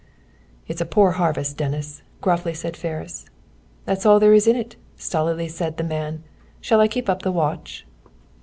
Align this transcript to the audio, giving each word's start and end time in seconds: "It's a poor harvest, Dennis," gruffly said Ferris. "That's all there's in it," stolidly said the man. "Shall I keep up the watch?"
"It's 0.67 0.81
a 0.81 0.85
poor 0.87 1.11
harvest, 1.11 1.57
Dennis," 1.57 2.01
gruffly 2.21 2.55
said 2.55 2.75
Ferris. 2.75 3.27
"That's 3.85 4.03
all 4.03 4.19
there's 4.19 4.47
in 4.47 4.55
it," 4.55 4.75
stolidly 4.97 5.47
said 5.47 5.77
the 5.77 5.83
man. 5.83 6.23
"Shall 6.59 6.79
I 6.81 6.87
keep 6.87 7.07
up 7.07 7.21
the 7.21 7.31
watch?" 7.31 7.85